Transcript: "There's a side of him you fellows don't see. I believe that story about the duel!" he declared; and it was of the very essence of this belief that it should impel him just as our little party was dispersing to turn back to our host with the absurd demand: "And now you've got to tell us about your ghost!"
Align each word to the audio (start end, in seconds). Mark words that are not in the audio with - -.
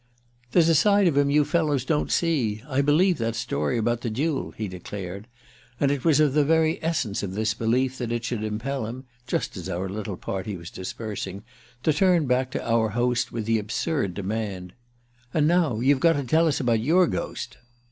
"There's 0.51 0.67
a 0.67 0.73
side 0.73 1.05
of 1.05 1.15
him 1.15 1.29
you 1.29 1.45
fellows 1.45 1.85
don't 1.85 2.11
see. 2.11 2.63
I 2.67 2.81
believe 2.81 3.19
that 3.19 3.35
story 3.35 3.77
about 3.77 4.01
the 4.01 4.09
duel!" 4.09 4.49
he 4.49 4.67
declared; 4.67 5.27
and 5.79 5.91
it 5.91 6.03
was 6.03 6.19
of 6.19 6.33
the 6.33 6.43
very 6.43 6.83
essence 6.83 7.21
of 7.21 7.35
this 7.35 7.53
belief 7.53 7.99
that 7.99 8.11
it 8.11 8.25
should 8.25 8.43
impel 8.43 8.87
him 8.87 9.03
just 9.27 9.55
as 9.57 9.69
our 9.69 9.87
little 9.87 10.17
party 10.17 10.57
was 10.57 10.71
dispersing 10.71 11.43
to 11.83 11.93
turn 11.93 12.25
back 12.25 12.49
to 12.49 12.67
our 12.67 12.89
host 12.89 13.31
with 13.31 13.45
the 13.45 13.59
absurd 13.59 14.15
demand: 14.15 14.73
"And 15.35 15.47
now 15.47 15.79
you've 15.81 15.99
got 15.99 16.13
to 16.13 16.23
tell 16.23 16.47
us 16.47 16.59
about 16.59 16.79
your 16.79 17.05
ghost!" 17.05 17.57